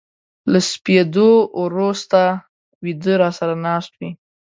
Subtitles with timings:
[0.51, 1.29] له سپېدو
[1.61, 2.23] ورو سته
[2.81, 4.09] و يده را سره ناست وې